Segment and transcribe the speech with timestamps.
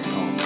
[0.00, 0.37] bensound.com.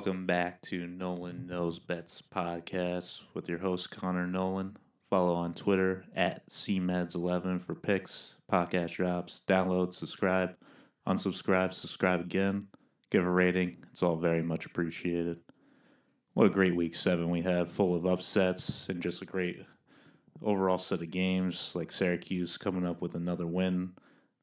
[0.00, 4.78] welcome back to Nolan Knows Bets podcast with your host Connor Nolan.
[5.10, 10.56] Follow on Twitter at CMEDS11 for picks, podcast drops, download, subscribe,
[11.06, 12.66] unsubscribe, subscribe again,
[13.10, 13.76] give a rating.
[13.92, 15.36] It's all very much appreciated.
[16.32, 19.66] What a great week seven we had, full of upsets and just a great
[20.42, 21.72] overall set of games.
[21.74, 23.90] Like Syracuse coming up with another win,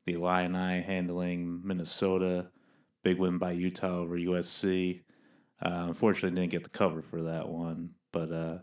[0.05, 2.45] the Illini handling Minnesota
[3.07, 4.99] big win by Utah over USC.
[5.61, 7.91] Uh, unfortunately, didn't get the cover for that one.
[8.11, 8.57] But uh,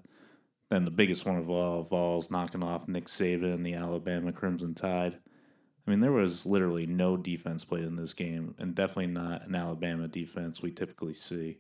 [0.70, 4.75] then the biggest one of all, Vols knocking off Nick Saban and the Alabama Crimson
[4.75, 5.19] Tide.
[5.87, 9.55] I mean, there was literally no defense played in this game, and definitely not an
[9.55, 11.59] Alabama defense we typically see.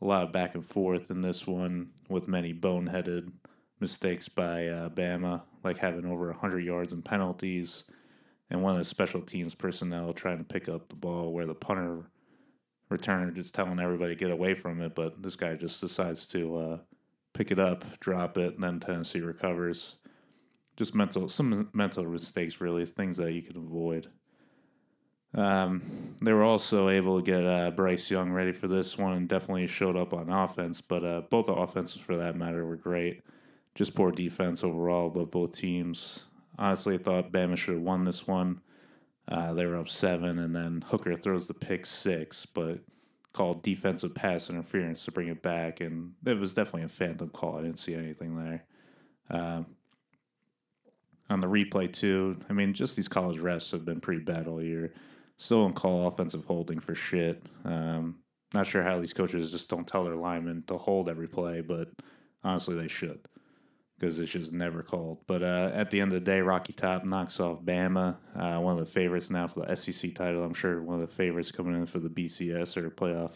[0.00, 3.32] A lot of back and forth in this one, with many boneheaded
[3.80, 7.84] mistakes by uh, Bama, like having over 100 yards in penalties
[8.50, 11.54] and one of the special teams personnel trying to pick up the ball where the
[11.54, 12.10] punter
[12.90, 16.78] returner just telling everybody get away from it, but this guy just decides to uh,
[17.34, 19.96] pick it up, drop it, and then Tennessee recovers.
[20.76, 24.08] Just mental, some mental mistakes, really, things that you can avoid.
[25.34, 29.66] Um, they were also able to get uh, Bryce Young ready for this one definitely
[29.66, 33.22] showed up on offense, but uh, both the offenses, for that matter, were great.
[33.74, 36.24] Just poor defense overall, but both teams
[36.58, 38.60] honestly I thought Bama should have won this one.
[39.30, 42.78] Uh, they were up seven, and then Hooker throws the pick six, but
[43.34, 47.58] called defensive pass interference to bring it back, and it was definitely a phantom call.
[47.58, 48.64] I didn't see anything there.
[49.30, 49.66] Um,
[51.30, 54.62] on the replay too, I mean, just these college refs have been pretty bad all
[54.62, 54.94] year.
[55.36, 57.42] Still don't call offensive holding for shit.
[57.64, 58.16] Um,
[58.54, 61.90] not sure how these coaches just don't tell their linemen to hold every play, but
[62.42, 63.20] honestly, they should
[63.98, 65.18] because it's just never called.
[65.26, 68.78] But uh, at the end of the day, Rocky Top knocks off Bama, uh, one
[68.78, 70.44] of the favorites now for the SEC title.
[70.44, 73.32] I'm sure one of the favorites coming in for the BCS or playoff,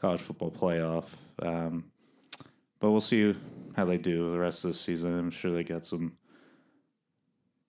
[0.00, 1.04] college football playoff.
[1.40, 1.84] Um,
[2.80, 3.34] but we'll see
[3.76, 5.18] how they do the rest of the season.
[5.18, 6.14] I'm sure they got some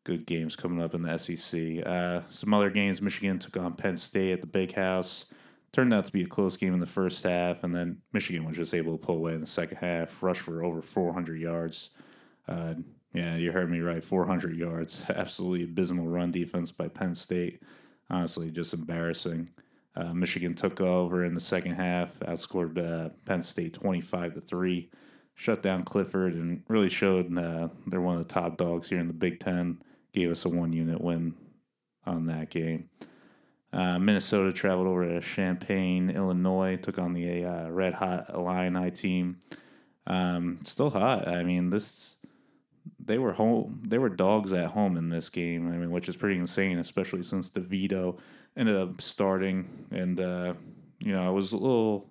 [0.03, 1.85] good games coming up in the SEC.
[1.85, 5.25] Uh, some other games: Michigan took on Penn State at the Big House.
[5.73, 8.55] Turned out to be a close game in the first half, and then Michigan was
[8.55, 11.91] just able to pull away in the second half, rush for over 400 yards.
[12.47, 12.75] Uh,
[13.13, 14.03] yeah, you heard me right.
[14.03, 15.03] 400 yards.
[15.09, 17.61] Absolutely abysmal run defense by Penn State.
[18.09, 19.49] Honestly, just embarrassing.
[19.95, 24.91] Uh, Michigan took over in the second half, outscored uh, Penn State 25 to 3,
[25.33, 29.07] shut down Clifford, and really showed uh, they're one of the top dogs here in
[29.07, 29.81] the Big Ten.
[30.13, 31.33] Gave us a one unit win
[32.05, 32.89] on that game.
[33.73, 39.39] Uh, Minnesota traveled over to Champaign, Illinois, took on the uh, Red Hot Illini team.
[40.05, 41.27] Um, still hot.
[41.27, 42.15] I mean, this
[43.07, 43.81] they were home.
[43.87, 45.71] They were dogs at home in this game.
[45.71, 48.19] I mean, which is pretty insane, especially since DeVito
[48.55, 49.87] ended up starting.
[49.91, 50.53] And uh,
[50.99, 52.09] you know, I was a little,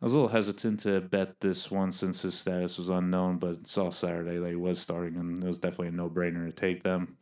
[0.00, 3.38] I was a little hesitant to bet this one since his status was unknown.
[3.38, 6.52] But saw Saturday that he was starting, and it was definitely a no brainer to
[6.52, 7.16] take them.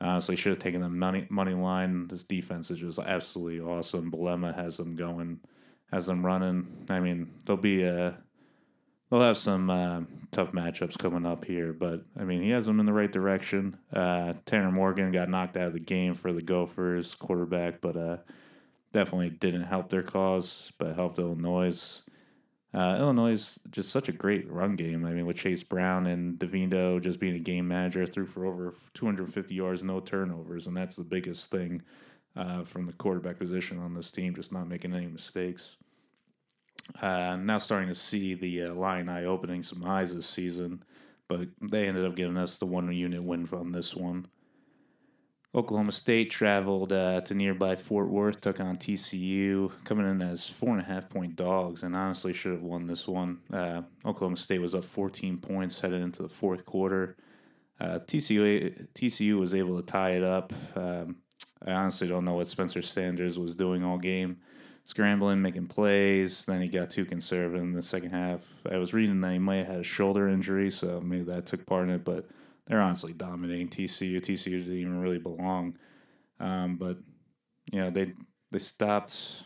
[0.00, 2.06] Honestly, should have taken the money money line.
[2.08, 4.12] This defense is just absolutely awesome.
[4.12, 5.40] Bielema has them going,
[5.90, 6.86] has them running.
[6.90, 8.18] I mean, they'll be a
[9.10, 10.00] they'll have some uh,
[10.32, 13.76] tough matchups coming up here, but I mean, he has them in the right direction.
[13.92, 18.16] Uh, Tanner Morgan got knocked out of the game for the Gophers quarterback, but uh,
[18.92, 22.02] definitely didn't help their cause, but helped Illinois.
[22.74, 25.04] Uh, Illinois is just such a great run game.
[25.04, 28.74] I mean, with Chase Brown and DeVito just being a game manager, threw for over
[28.94, 31.82] 250 yards, no turnovers, and that's the biggest thing
[32.34, 35.76] uh, from the quarterback position on this team, just not making any mistakes.
[37.00, 40.82] Uh, now starting to see the uh, eye opening some eyes this season,
[41.28, 44.26] but they ended up giving us the one unit win from this one.
[45.54, 50.70] Oklahoma State traveled uh, to nearby Fort Worth, took on TCU, coming in as four
[50.70, 53.38] and a half point dogs, and honestly should have won this one.
[53.52, 57.16] Uh, Oklahoma State was up 14 points headed into the fourth quarter.
[57.80, 60.52] Uh, TCU TCU was able to tie it up.
[60.74, 61.16] Um,
[61.64, 64.38] I honestly don't know what Spencer Sanders was doing all game,
[64.84, 66.44] scrambling, making plays.
[66.44, 68.40] Then he got too conservative in the second half.
[68.70, 71.66] I was reading that he might have had a shoulder injury, so maybe that took
[71.66, 72.04] part in it.
[72.04, 72.26] But
[72.66, 74.20] they're honestly dominating TCU.
[74.20, 75.76] TCU didn't even really belong,
[76.40, 76.98] um, but
[77.72, 78.12] you know they
[78.50, 79.42] they stopped.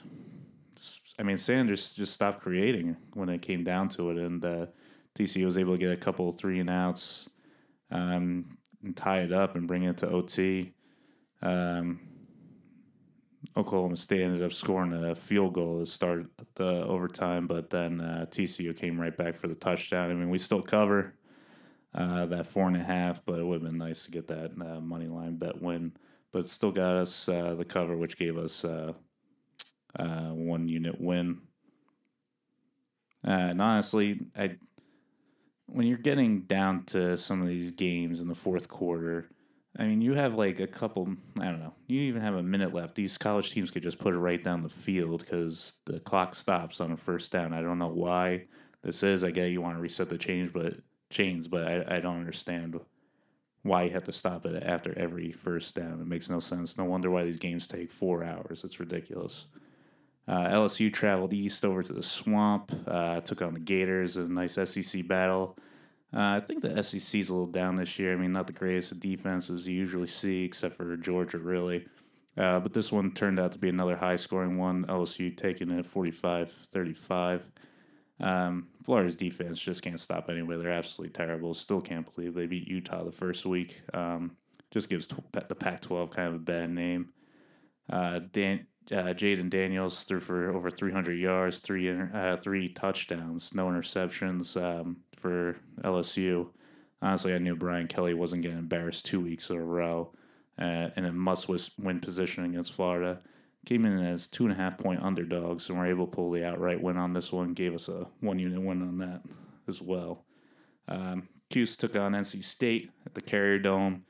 [1.19, 4.67] I mean, Sanders just stopped creating when it came down to it, and uh,
[5.19, 7.29] TCU was able to get a couple three and outs
[7.91, 10.73] um, and tie it up and bring it to OT.
[11.43, 12.01] Um,
[13.57, 18.27] Oklahoma State ended up scoring a field goal to start the overtime, but then uh,
[18.31, 20.11] TCU came right back for the touchdown.
[20.11, 21.15] I mean, we still cover
[21.95, 24.53] uh, that four and a half, but it would have been nice to get that
[24.61, 25.93] uh, money line bet win.
[26.31, 28.93] But still got us uh, the cover, which gave us uh,
[29.99, 31.41] uh, one unit win.
[33.25, 34.57] and honestly, I
[35.67, 39.29] when you're getting down to some of these games in the fourth quarter
[39.79, 41.09] I mean, you have like a couple,
[41.39, 42.97] I don't know, you even have a minute left.
[42.97, 46.81] These college teams could just put it right down the field because the clock stops
[46.81, 47.55] on a first down.
[47.55, 48.47] I don't know why
[48.83, 49.23] this is.
[49.23, 50.75] I get you want to reset the change, but
[51.11, 52.79] chains, but I, I don't understand
[53.63, 56.01] why you have to stop it after every first down.
[56.01, 56.77] It makes no sense.
[56.77, 58.63] No wonder why these games take four hours.
[58.65, 59.47] It's ridiculous.
[60.27, 64.55] Uh, LSU traveled east over to the swamp, uh, took on the Gators, a nice
[64.55, 65.57] SEC battle.
[66.15, 68.15] Uh, I think the SEC is a little down this year.
[68.15, 71.87] I mean, not the greatest of defenses you usually see, except for Georgia, really.
[72.37, 74.85] Uh, but this one turned out to be another high scoring one.
[74.87, 77.43] LSU taking it 45 35.
[78.21, 80.57] Um, Florida's defense just can't stop anyway.
[80.57, 81.55] They're absolutely terrible.
[81.55, 83.81] Still can't believe they beat Utah the first week.
[83.93, 84.37] Um,
[84.71, 87.11] just gives the Pac 12 kind of a bad name.
[87.91, 88.21] Uh,
[88.91, 94.57] uh, Jayden Daniels threw for over 300 yards, three uh, three touchdowns, no interceptions.
[94.61, 96.49] Um, for LSU.
[97.01, 100.13] Honestly, I knew Brian Kelly wasn't getting embarrassed two weeks in a row
[100.61, 103.21] uh, in a must win position against Florida.
[103.67, 106.45] Came in as two and a half point underdogs and were able to pull the
[106.45, 107.55] outright win on this one.
[107.55, 109.23] Gave us a one unit win on that
[109.69, 110.25] as well.
[110.89, 114.05] Um, Cuse took on NC State at the Carrier Dome.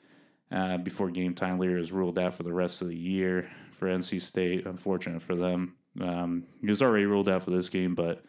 [0.51, 3.89] Uh, before game time, Leary is ruled out for the rest of the year for
[3.89, 4.67] NC State.
[4.67, 5.75] Unfortunate for them.
[6.01, 8.23] Um, he was already ruled out for this game, but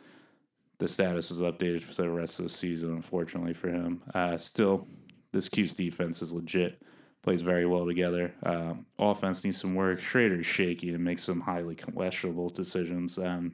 [0.80, 4.02] the status is updated for the rest of the season, unfortunately for him.
[4.16, 4.88] Uh, still,
[5.32, 6.82] this Cuse defense is legit.
[7.22, 8.34] Plays very well together.
[8.44, 10.00] Um, offense needs some work.
[10.00, 13.18] Shrader's shaky and makes some highly questionable decisions.
[13.18, 13.54] Um,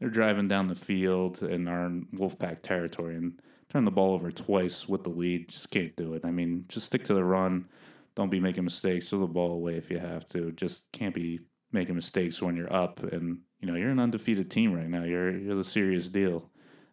[0.00, 3.40] they're driving down the field and are in Wolfpack territory and
[3.70, 5.48] turn the ball over twice with the lead.
[5.48, 6.24] Just can't do it.
[6.24, 7.68] I mean, just stick to the run.
[8.16, 9.08] Don't be making mistakes.
[9.08, 10.50] Throw the ball away if you have to.
[10.52, 11.38] Just can't be
[11.70, 15.04] making mistakes when you're up and you know, you're an undefeated team right now.
[15.04, 16.48] You're you're a serious deal.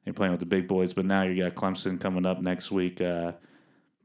[0.06, 3.02] You're playing with the big boys, but now you got Clemson coming up next week.
[3.02, 3.34] Uh,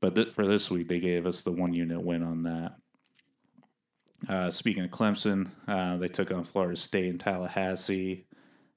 [0.01, 2.77] but th- for this week, they gave us the one unit win on that.
[4.29, 8.27] Uh, speaking of Clemson, uh, they took on Florida State in Tallahassee.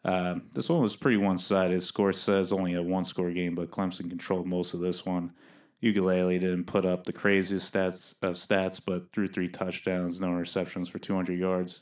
[0.04, 1.82] Uh, this one was pretty one sided.
[1.82, 5.32] Score says only a one score game, but Clemson controlled most of this one.
[5.82, 10.88] Uiagalelei didn't put up the craziest stats of stats, but threw three touchdowns, no receptions
[10.90, 11.82] for 200 yards.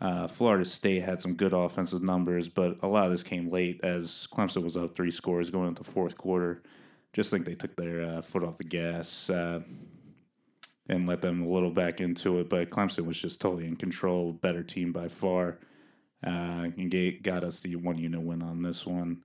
[0.00, 3.80] Uh, Florida State had some good offensive numbers, but a lot of this came late
[3.82, 6.62] as Clemson was up three scores going into fourth quarter.
[7.12, 9.60] Just think they took their uh, foot off the gas uh,
[10.88, 12.48] and let them a little back into it.
[12.48, 15.58] But Clemson was just totally in control, better team by far,
[16.26, 19.22] uh, and got us the one unit win on this one.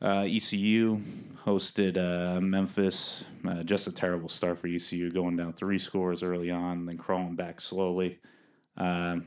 [0.00, 1.02] Uh, ECU
[1.44, 3.24] hosted uh, Memphis.
[3.64, 7.60] just a terrible start for ECU, going down three scores early on, then crawling back
[7.60, 8.18] slowly.
[8.76, 9.26] Um,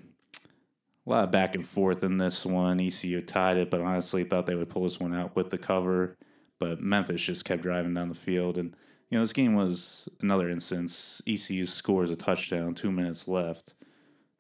[1.06, 2.80] a lot of back and forth in this one.
[2.80, 6.18] ECU tied it, but honestly thought they would pull this one out with the cover.
[6.60, 8.76] But Memphis just kept driving down the field, and
[9.10, 11.22] you know this game was another instance.
[11.28, 13.74] ECU scores a touchdown, two minutes left,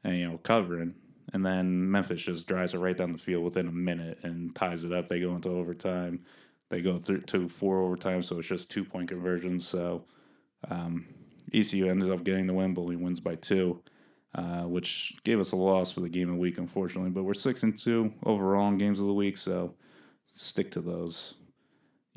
[0.03, 0.93] and you know covering,
[1.33, 4.83] and then Memphis just drives it right down the field within a minute and ties
[4.83, 5.09] it up.
[5.09, 6.23] They go into overtime.
[6.69, 9.67] They go through to four overtime, so it's just two point conversions.
[9.67, 10.05] So
[10.69, 11.07] um,
[11.53, 13.81] ECU ends up getting the win, but he wins by two
[14.35, 17.09] uh, which gave us a loss for the game of the week, unfortunately.
[17.09, 19.73] But we're six and two overall in games of the week, so
[20.31, 21.35] stick to those.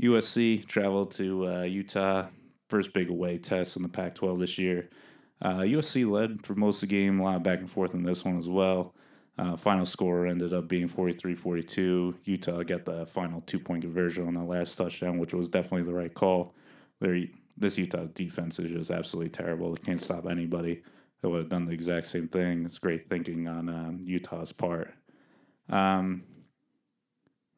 [0.02, 2.26] USC traveled to uh, Utah,
[2.68, 4.88] first big away test in the Pac-12 this year.
[5.42, 8.25] Uh, USC led for most of the game, a lot back and forth in this
[8.25, 8.94] one as well.
[9.37, 12.14] Uh, final score ended up being 43-42.
[12.25, 16.14] Utah got the final two-point conversion on that last touchdown, which was definitely the right
[16.14, 16.54] call.
[17.00, 19.75] this Utah defense is just absolutely terrible.
[19.75, 20.83] They can't stop anybody
[21.25, 22.66] that would have done the exact same thing.
[22.66, 24.93] It's great thinking on um, Utah's part.
[25.71, 26.23] Um,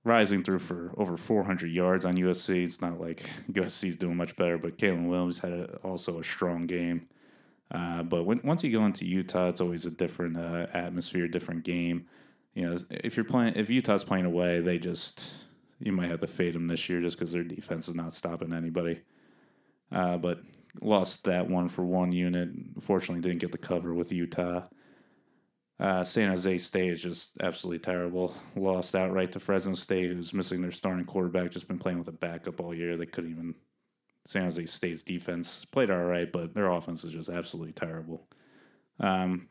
[0.04, 2.62] Rising threw for over 400 yards on USC.
[2.62, 6.68] It's not like USC's doing much better, but Caleb Williams had a, also a strong
[6.68, 7.08] game.
[7.73, 11.64] Uh, but when, once you go into Utah, it's always a different uh, atmosphere, different
[11.64, 12.06] game.
[12.54, 15.32] You know, if you're playing, if Utah's playing away, they just
[15.80, 18.52] you might have to fade them this year just because their defense is not stopping
[18.52, 19.00] anybody.
[19.90, 20.38] uh, but
[20.80, 22.50] lost that one for one unit.
[22.80, 24.62] Fortunately, didn't get the cover with Utah.
[25.78, 28.35] Uh, San Jose State is just absolutely terrible.
[28.54, 31.50] Lost outright to Fresno State, who's missing their starting quarterback.
[31.50, 32.97] Just been playing with a backup all year.
[32.97, 33.54] They couldn't even.
[34.26, 38.26] San Jose State's defense played all right, but their offense is just absolutely terrible.
[38.99, 39.49] Um,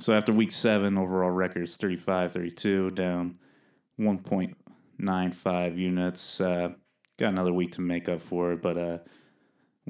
[0.00, 3.38] so after week seven, overall records 35 32, down
[4.00, 6.40] 1.95 units.
[6.40, 6.70] Uh,
[7.18, 8.98] got another week to make up for it, but uh,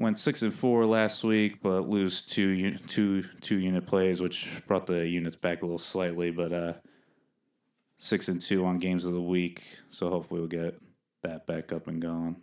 [0.01, 4.87] went six and four last week, but lose two two two unit plays, which brought
[4.87, 6.31] the units back a little slightly.
[6.31, 6.73] But uh,
[7.97, 10.81] six and two on games of the week, so hopefully we'll get
[11.21, 12.35] that back up and going.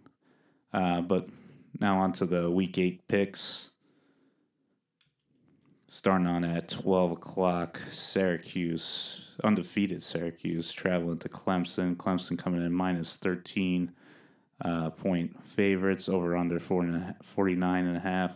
[0.72, 1.28] Uh, but
[1.80, 3.70] now on to the week eight picks.
[5.90, 11.96] Starting on at 12 o'clock, Syracuse, undefeated Syracuse, traveling to Clemson.
[11.96, 13.90] Clemson coming in minus 13
[14.64, 18.32] uh, point favorites over under 49 and a half.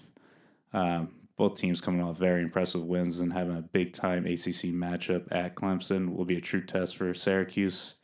[0.73, 5.27] Um, both teams coming off very impressive wins and having a big time ACC matchup
[5.33, 7.95] at Clemson will be a true test for Syracuse.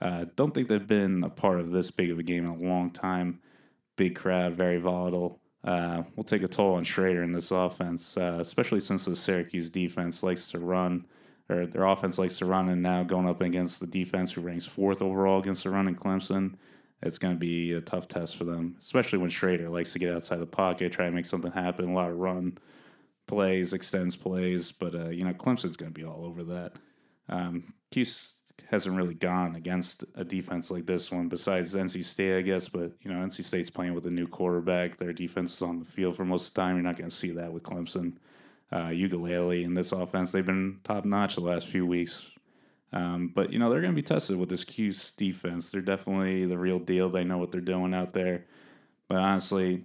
[0.00, 2.68] Uh, don't think they've been a part of this big of a game in a
[2.68, 3.40] long time.
[3.96, 5.40] Big crowd, very volatile.
[5.62, 9.68] Uh, will take a toll on Shrader in this offense, uh, especially since the Syracuse
[9.68, 11.04] defense likes to run,
[11.50, 14.64] or their offense likes to run, and now going up against the defense who ranks
[14.64, 16.54] fourth overall against the run in Clemson
[17.02, 20.14] it's going to be a tough test for them, especially when Shrader likes to get
[20.14, 22.58] outside the pocket, try to make something happen, a lot of run
[23.26, 24.72] plays, extends plays.
[24.72, 26.72] But, uh, you know, Clemson's going to be all over that.
[27.28, 32.42] Um, Cuse hasn't really gone against a defense like this one, besides NC State, I
[32.42, 32.68] guess.
[32.68, 34.98] But, you know, NC State's playing with a new quarterback.
[34.98, 36.74] Their defense is on the field for most of the time.
[36.74, 38.14] You're not going to see that with Clemson.
[38.72, 42.30] Uh, Uiagalelei in this offense, they've been top notch the last few weeks.
[42.92, 45.70] Um, but you know they're going to be tested with this Cuse defense.
[45.70, 47.08] They're definitely the real deal.
[47.08, 48.46] They know what they're doing out there.
[49.08, 49.84] But honestly,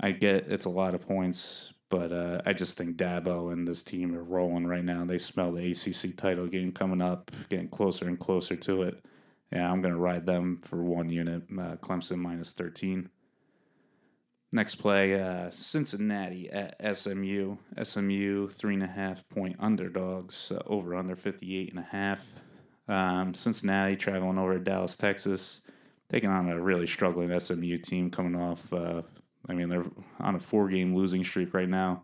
[0.00, 3.82] I get it's a lot of points, but uh, I just think Dabo and this
[3.82, 5.04] team are rolling right now.
[5.04, 9.04] They smell the ACC title game coming up, getting closer and closer to it.
[9.52, 11.42] Yeah, I'm going to ride them for one unit.
[11.52, 13.08] Uh, Clemson minus 13.
[14.54, 17.56] Next play, uh, Cincinnati at SMU.
[17.82, 22.20] SMU three and a half point underdogs, uh, over under 58 and a half.
[22.86, 25.62] Um, Cincinnati traveling over to Dallas, Texas,
[26.10, 28.70] taking on a really struggling SMU team coming off.
[28.70, 29.00] Uh,
[29.48, 29.86] I mean, they're
[30.20, 32.02] on a four game losing streak right now.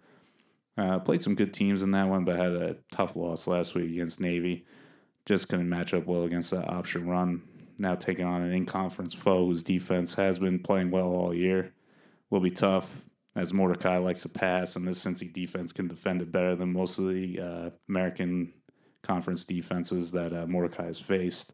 [0.78, 3.90] Uh, played some good teams in that one, but had a tough loss last week
[3.90, 4.64] against Navy.
[5.26, 7.42] Just couldn't match up well against that option run.
[7.76, 11.74] Now taking on an in conference foe whose defense has been playing well all year
[12.30, 12.88] will be tough
[13.36, 16.98] as Mordecai likes to pass, and this Cincy defense can defend it better than most
[16.98, 18.52] of the uh, American
[19.02, 21.52] Conference defenses that uh, Mordecai has faced.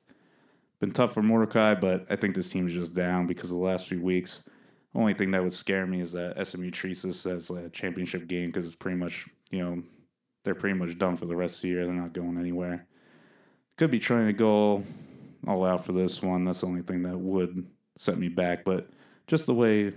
[0.81, 3.63] Been tough for Mordecai, but I think this team is just down because of the
[3.63, 4.45] last few weeks.
[4.95, 8.47] Only thing that would scare me is that SMU treats this as a championship game
[8.47, 9.83] because it's pretty much, you know,
[10.45, 11.85] they're pretty much done for the rest of the year.
[11.85, 12.87] They're not going anywhere.
[13.77, 14.85] Could be trying to go
[15.47, 16.45] all out for this one.
[16.45, 17.67] That's the only thing that would
[17.97, 18.65] set me back.
[18.65, 18.89] But
[19.27, 19.93] just the way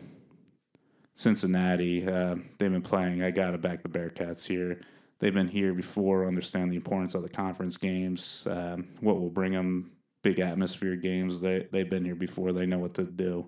[1.17, 2.07] Cincinnati.
[2.07, 3.23] Uh, they've been playing.
[3.23, 4.81] I got to back the Bearcats here.
[5.17, 9.53] They've been here before, understand the importance of the conference games, um, what will bring
[9.53, 11.41] them big atmosphere games.
[11.41, 12.53] They they've been here before.
[12.53, 13.47] They know what to do.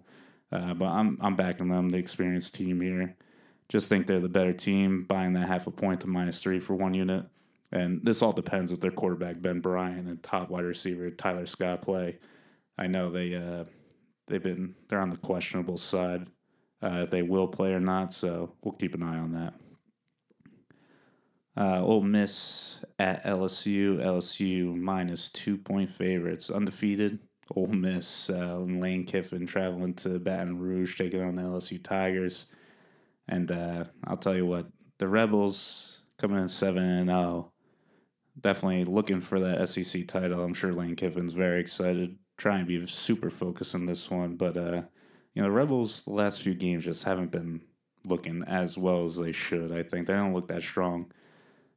[0.51, 3.15] Uh, but I'm I'm backing them, the experienced team here.
[3.67, 6.73] Just think they're the better team, buying that half a point to minus three for
[6.73, 7.23] one unit.
[7.71, 11.83] And this all depends if their quarterback Ben Bryant and top wide receiver Tyler Scott
[11.83, 12.17] play.
[12.79, 13.65] I know they uh,
[14.25, 16.25] they've been they're on the questionable side
[16.83, 18.13] uh, if they will play or not.
[18.13, 19.53] So we'll keep an eye on that.
[21.57, 23.98] Uh, Ole Miss at LSU.
[23.98, 27.19] LSU minus two point favorites, undefeated.
[27.55, 32.45] Ole Miss, uh, Lane Kiffin traveling to Baton Rouge, taking on the LSU Tigers.
[33.27, 34.67] And uh, I'll tell you what,
[35.00, 37.51] the Rebels coming in 7 and 0,
[38.39, 40.43] definitely looking for that SEC title.
[40.43, 44.36] I'm sure Lane Kiffin's very excited, trying to be super focused on this one.
[44.36, 44.81] But uh,
[45.33, 47.62] you know, the Rebels the last few games just haven't been
[48.05, 49.71] looking as well as they should.
[49.71, 51.12] I think they don't look that strong.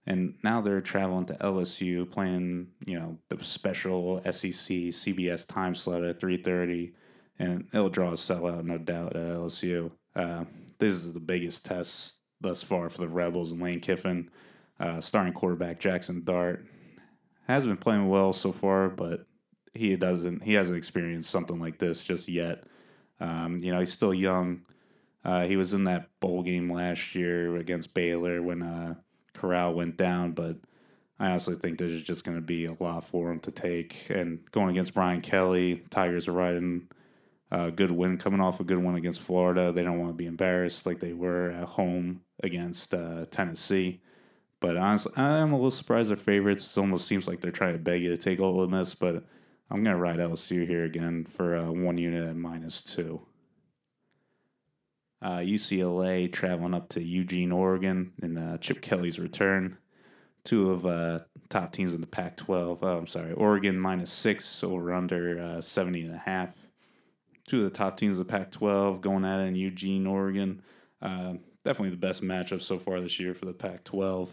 [0.07, 6.03] And now they're traveling to LSU, playing you know the special SEC CBS time slot
[6.03, 6.95] at three thirty,
[7.39, 9.91] and it'll draw a sellout, no doubt, at LSU.
[10.17, 10.45] Uh,
[10.79, 14.29] this is the biggest test thus far for the Rebels and Lane Kiffin,
[14.81, 16.67] uh, starting quarterback Jackson Dart
[17.47, 19.27] has been playing well so far, but
[19.75, 22.65] he doesn't he hasn't experienced something like this just yet.
[23.23, 24.63] Um, you know, he's still young.
[25.25, 28.95] Uh, he was in that bowl game last year against Baylor when uh,
[29.35, 30.57] Corral went down, but
[31.21, 34.07] I honestly think there's just going to be a lot for him to take.
[34.11, 36.89] And going against Brian Kelly, Tigers are riding
[37.53, 39.71] a good win coming off a good win against Florida.
[39.71, 44.01] They don't want to be embarrassed like they were at home against uh, Tennessee.
[44.59, 46.77] But honestly, I'm a little surprised they're favorites.
[46.77, 49.25] It almost seems like they're trying to beg you to take Ole Miss, but
[49.73, 53.23] I'm going to ride LSU here again for uh, one unit at minus two.
[55.21, 59.79] Uh, UCLA traveling up to Eugene, Oregon, in uh, Chip Kelly's return.
[60.45, 62.79] Two of uh, top teams in the Pac-12.
[62.83, 66.51] Oh, I'm sorry, Oregon minus six over under uh, 70 and a half
[67.47, 70.63] two of the top teams of the Pac-12 going at it in Eugene, Oregon.
[71.01, 74.29] Uh, definitely the best matchup so far this year for the Pac-12.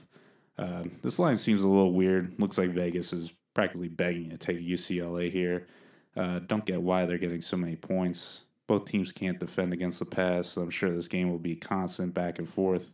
[0.58, 2.36] Uh, this line seems a little weird.
[2.38, 5.68] Looks like Vegas is practically begging to take UCLA here.
[6.16, 8.44] Uh, don't get why they're getting so many points.
[8.68, 12.14] Both teams can't defend against the pass, so I'm sure this game will be constant
[12.14, 12.90] back and forth.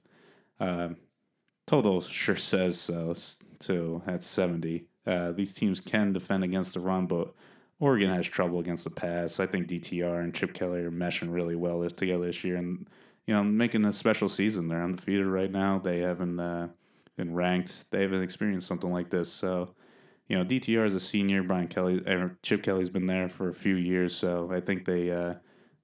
[0.60, 0.90] Uh,
[1.68, 3.14] total sure says so,
[3.60, 4.88] too, at 70.
[5.06, 7.32] Uh, these teams can defend against the run, but
[7.80, 9.40] Oregon has trouble against the pass.
[9.40, 12.90] I think DTR and Chip Kelly are meshing really well together this year, and
[13.28, 14.68] you know, making a special season.
[14.68, 15.78] They're undefeated right now.
[15.78, 16.70] They haven't uh,
[17.18, 17.86] been ranked.
[17.92, 19.32] They haven't experienced something like this.
[19.32, 19.76] So,
[20.28, 21.44] you know, DTR is a senior.
[21.44, 25.12] Brian Kelly, er, Chip Kelly's been there for a few years, so I think they
[25.12, 25.36] uh,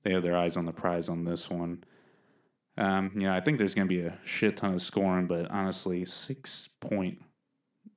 [0.04, 1.84] they have their eyes on the prize on this one.
[2.78, 5.50] Um, you know, I think there's going to be a shit ton of scoring, but
[5.52, 7.20] honestly, six point.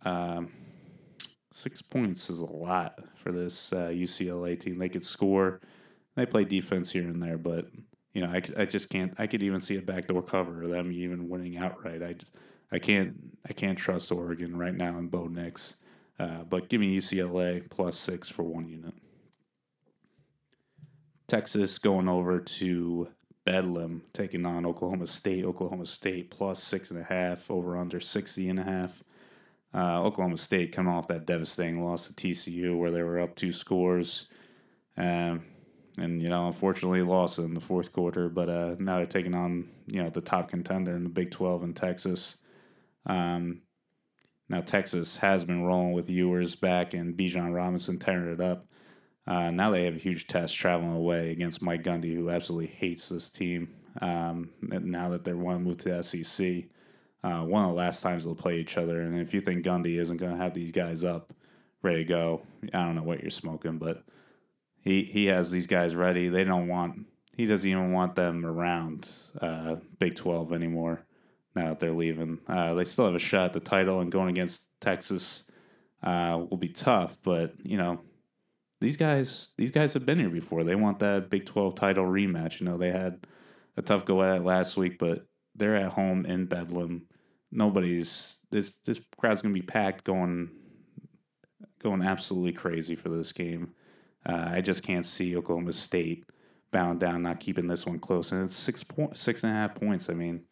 [0.04, 0.52] Um,
[1.50, 4.76] six points is a lot for this uh, UCLA team.
[4.76, 5.60] They could score.
[6.16, 7.68] They play defense here and there, but
[8.12, 9.14] you know, I, I just can't.
[9.18, 12.02] I could even see a backdoor cover or them even winning outright.
[12.02, 12.16] I,
[12.70, 13.14] I can't.
[13.48, 15.76] I can't trust Oregon right now in Bo Nix.
[16.18, 18.94] Uh, but give me UCLA plus six for one unit.
[21.26, 23.08] Texas going over to
[23.44, 25.44] Bedlam, taking on Oklahoma State.
[25.44, 29.02] Oklahoma State plus six and a half over under 60 and a half.
[29.74, 33.52] Uh, Oklahoma State coming off that devastating loss to TCU where they were up two
[33.52, 34.28] scores.
[34.96, 35.44] Um,
[35.98, 38.28] and, you know, unfortunately lost in the fourth quarter.
[38.28, 41.64] But uh, now they're taking on, you know, the top contender in the Big 12
[41.64, 42.36] in Texas.
[43.06, 43.62] Um,
[44.48, 48.66] now, Texas has been rolling with Ewers back and Bijan Robinson tearing it up.
[49.26, 53.08] Uh, now they have a huge test traveling away against Mike Gundy, who absolutely hates
[53.08, 53.74] this team.
[54.02, 56.64] Um, now that they're one move to the SEC,
[57.22, 59.00] uh, one of the last times they'll play each other.
[59.00, 61.32] And if you think Gundy isn't going to have these guys up,
[61.80, 62.42] ready to go,
[62.74, 64.02] I don't know what you're smoking, but
[64.82, 66.28] he he has these guys ready.
[66.28, 71.06] They don't want he doesn't even want them around uh, Big Twelve anymore.
[71.54, 74.28] Now that they're leaving, uh, they still have a shot at the title, and going
[74.28, 75.44] against Texas
[76.02, 77.16] uh, will be tough.
[77.22, 78.00] But you know,
[78.80, 80.64] these guys these guys have been here before.
[80.64, 82.60] They want that Big Twelve title rematch.
[82.60, 83.26] You know, they had
[83.76, 87.06] a tough go at it last week, but they're at home in Bedlam
[87.54, 90.50] nobody's this this crowd's gonna be packed going
[91.82, 93.72] going absolutely crazy for this game.
[94.26, 96.24] Uh, I just can't see Oklahoma State
[96.72, 99.74] bound down, not keeping this one close, and it's six point six and a half
[99.74, 100.10] points.
[100.10, 100.42] I mean,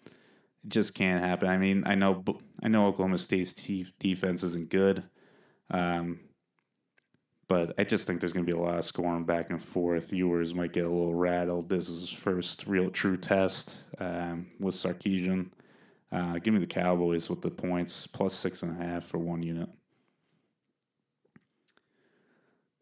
[0.64, 1.48] it just can't happen.
[1.48, 2.24] I mean, I know
[2.62, 5.02] I know Oklahoma State's defense isn't good,
[5.70, 6.20] um,
[7.48, 10.12] but I just think there's going to be a lot of scoring back and forth.
[10.12, 11.68] Ewers might get a little rattled.
[11.68, 15.50] This is his first real true test um, with Sarkisian.
[16.10, 19.42] Uh, give me the Cowboys with the points plus six and a half for one
[19.42, 19.68] unit.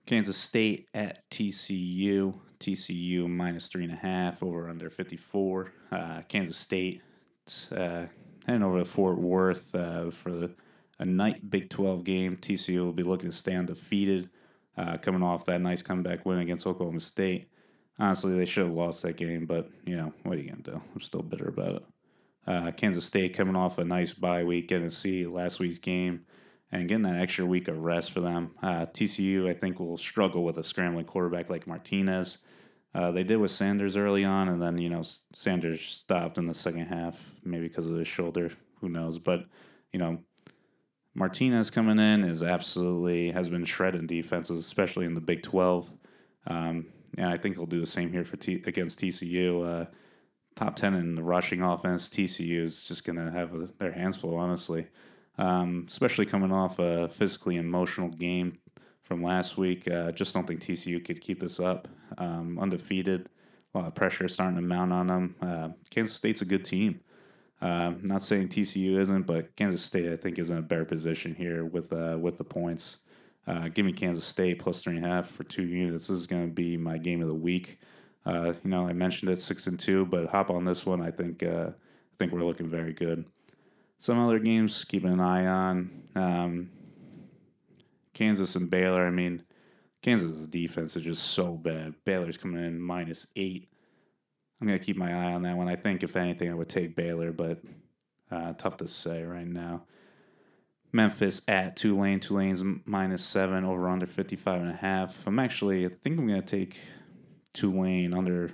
[0.07, 2.35] Kansas State at TCU.
[2.59, 5.73] TCU minus three and a half over under 54.
[5.93, 7.01] Uh, Kansas State
[7.73, 8.07] uh,
[8.47, 10.51] heading over to Fort Worth uh, for the,
[10.99, 12.37] a night Big 12 game.
[12.37, 14.31] TCU will be looking to stay undefeated,
[14.77, 17.49] uh, coming off that nice comeback win against Oklahoma State.
[17.99, 20.81] Honestly, they should have lost that game, but you know what are you gonna do?
[20.95, 21.83] I'm still bitter about it.
[22.47, 26.25] Uh, Kansas State coming off a nice bye week, getting to see last week's game
[26.73, 28.53] and getting that extra week of rest for them.
[28.63, 32.39] Uh, TCU, I think, will struggle with a scrambling quarterback like Martinez.
[32.95, 35.03] Uh, they did with Sanders early on, and then, you know,
[35.35, 38.51] Sanders stopped in the second half, maybe because of his shoulder.
[38.81, 39.19] Who knows?
[39.19, 39.45] But,
[39.93, 40.19] you know,
[41.15, 45.91] Martinez coming in is absolutely has been shredding defenses, especially in the Big 12.
[46.47, 49.83] Um, and I think he'll do the same here for T- against TCU.
[49.83, 49.87] Uh,
[50.57, 52.09] top 10 in the rushing offense.
[52.09, 54.87] TCU is just going to have a, their hands full, honestly,
[55.39, 58.59] um, especially coming off a physically emotional game
[59.03, 59.89] from last week.
[59.91, 61.89] Uh, just don't think TCU could keep this up.
[62.19, 63.29] Um, undefeated,
[63.75, 65.37] a lot of pressure starting to mount on them.
[65.41, 67.01] Uh, Kansas State's a good team.
[67.61, 71.35] Uh, not saying TCU isn't, but Kansas State I think is in a better position
[71.35, 72.99] here with uh, with the points.
[73.47, 76.09] Uh, give me Kansas State plus three and a half for two units.
[76.09, 77.79] This is going to be my game of the week.
[78.25, 81.03] Uh, you know, I mentioned it six and two, but hop on this one.
[81.03, 83.25] I think uh, I think we're looking very good.
[83.99, 86.03] Some other games keeping an eye on.
[86.15, 86.71] Um,
[88.15, 89.07] Kansas and Baylor.
[89.07, 89.43] I mean,
[90.03, 91.95] Kansas' defense is just so bad.
[92.05, 93.69] Baylor's coming in minus eight.
[94.61, 95.69] I'm gonna keep my eye on that one.
[95.69, 97.61] I think if anything, I would take Baylor, but
[98.31, 99.83] uh, tough to say right now.
[100.93, 102.21] Memphis at Tulane.
[102.21, 105.17] Tulane's minus seven over under 55 and a half.
[105.27, 106.79] I'm actually, I think I'm going to take
[107.53, 108.51] Tulane under.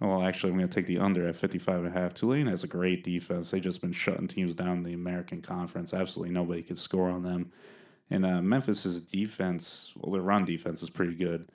[0.00, 2.12] Well, actually, I'm going to take the under at 55 and a half.
[2.12, 3.50] Tulane has a great defense.
[3.50, 5.94] They've just been shutting teams down in the American Conference.
[5.94, 7.52] Absolutely nobody could score on them.
[8.10, 11.48] And uh, Memphis's defense, well, their run defense is pretty good.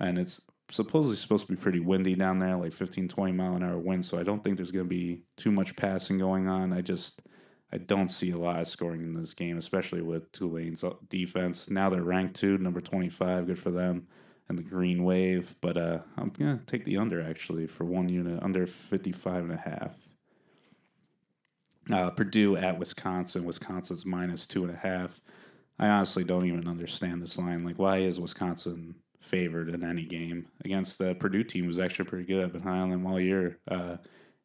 [0.00, 0.40] And it's
[0.70, 4.04] supposedly supposed to be pretty windy down there, like 15, 20 mile an hour wind.
[4.04, 6.72] So I don't think there's going to be too much passing going on.
[6.72, 7.22] I just
[7.72, 11.68] I don't see a lot of scoring in this game, especially with Tulane's defense.
[11.68, 13.46] Now they're ranked two, number 25.
[13.46, 14.06] Good for them.
[14.48, 15.56] And the Green Wave.
[15.60, 19.52] But uh, I'm going to take the under, actually, for one unit, under 55 and
[19.52, 19.96] a half.
[21.90, 23.44] Uh, Purdue at Wisconsin.
[23.44, 25.20] Wisconsin's minus two and a half.
[25.78, 27.64] I honestly don't even understand this line.
[27.64, 31.66] Like, why is Wisconsin favored in any game against the Purdue team?
[31.66, 32.44] Was actually pretty good.
[32.44, 33.58] I've been high on them all year.
[33.68, 33.96] Uh,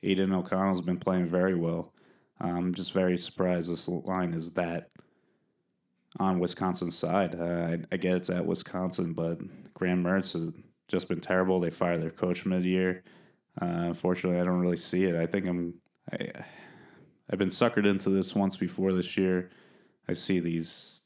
[0.01, 1.93] Aidan O'Connell's been playing very well.
[2.41, 4.89] I'm just very surprised this line is that
[6.19, 7.35] on Wisconsin's side.
[7.39, 9.39] Uh, I, I, get it's at Wisconsin, but
[9.73, 10.51] Graham Mertz has
[10.87, 11.59] just been terrible.
[11.59, 13.03] They fired their coach mid-year.
[13.61, 15.15] Uh, unfortunately, I don't really see it.
[15.15, 15.73] I think I'm.
[16.11, 16.31] I,
[17.31, 19.51] I've been suckered into this once before this year.
[20.07, 21.01] I see these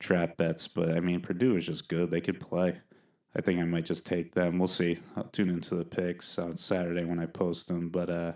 [0.00, 2.10] trap bets, but I mean Purdue is just good.
[2.10, 2.80] They could play.
[3.36, 4.58] I think I might just take them.
[4.58, 4.98] We'll see.
[5.16, 7.88] I'll tune into the picks on Saturday when I post them.
[7.88, 8.32] But uh,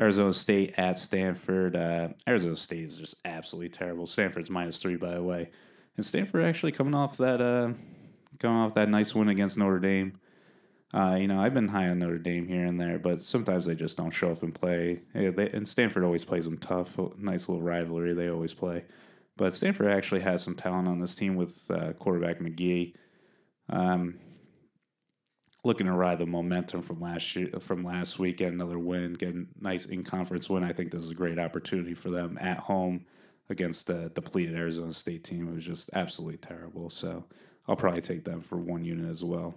[0.00, 1.76] Arizona State at Stanford.
[1.76, 4.06] Uh, Arizona State is just absolutely terrible.
[4.06, 5.50] Stanford's minus three, by the way,
[5.96, 7.72] and Stanford actually coming off that uh,
[8.38, 10.18] coming off that nice win against Notre Dame.
[10.94, 13.74] Uh, you know, I've been high on Notre Dame here and there, but sometimes they
[13.74, 15.00] just don't show up and play.
[15.14, 16.98] Yeah, they, and Stanford always plays them tough.
[17.16, 18.84] Nice little rivalry they always play.
[19.36, 22.94] But Stanford actually has some talent on this team with uh, quarterback McKee.
[23.70, 24.18] Um,
[25.64, 29.44] looking to ride the momentum from last year, from last weekend, another win, get a
[29.60, 30.64] nice in conference win.
[30.64, 33.06] I think this is a great opportunity for them at home
[33.48, 35.48] against the depleted Arizona State team.
[35.48, 36.90] It was just absolutely terrible.
[36.90, 37.24] So
[37.68, 39.54] I'll probably take them for one unit as well.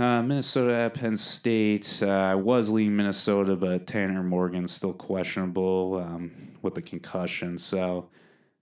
[0.00, 2.02] Uh, Minnesota at Penn State.
[2.02, 6.32] Uh, I was leaning Minnesota, but Tanner Morgan's still questionable um,
[6.62, 7.58] with the concussion.
[7.58, 8.08] So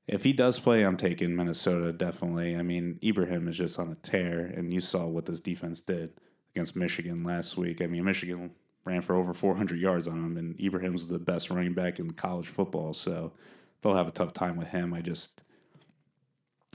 [0.08, 2.56] if he does play, I'm taking Minnesota definitely.
[2.56, 6.10] I mean, Ibrahim is just on a tear, and you saw what this defense did
[6.56, 7.82] against Michigan last week.
[7.82, 8.50] I mean, Michigan
[8.84, 12.48] ran for over 400 yards on him, and Ibrahim's the best running back in college
[12.48, 13.32] football, so
[13.80, 14.92] they'll have a tough time with him.
[14.92, 15.44] I just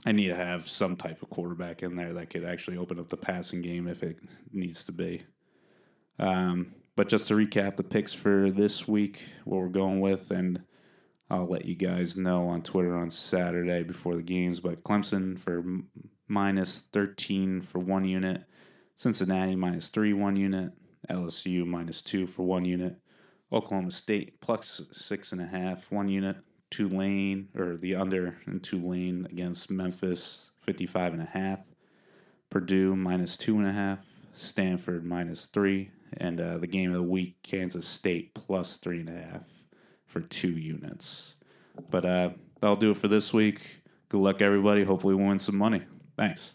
[0.06, 3.08] I need to have some type of quarterback in there that could actually open up
[3.08, 4.18] the passing game if it
[4.52, 5.22] needs to be.
[6.18, 10.62] Um, but just to recap the picks for this week, what we're going with, and
[11.30, 14.60] I'll let you guys know on Twitter on Saturday before the games.
[14.60, 15.88] But Clemson for m-
[16.28, 18.44] minus 13 for one unit,
[18.96, 20.70] Cincinnati minus three, one unit,
[21.10, 22.96] LSU minus two for one unit,
[23.52, 26.36] Oklahoma State plus six and a half, one unit,
[26.70, 31.60] Tulane or the under in Tulane against Memphis, 55 and a half,
[32.50, 33.98] Purdue minus two and a half,
[34.32, 39.08] Stanford minus three, and uh, the game of the week, Kansas State plus three and
[39.08, 39.42] a half
[40.06, 41.34] for two units.
[41.90, 43.60] But uh, that'll do it for this week.
[44.08, 44.84] Good luck, everybody.
[44.84, 45.82] Hopefully, we win some money.
[46.16, 46.54] Thanks.